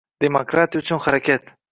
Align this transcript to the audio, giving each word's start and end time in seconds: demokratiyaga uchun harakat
demokratiyaga 0.23 0.83
uchun 0.85 1.01
harakat 1.09 1.53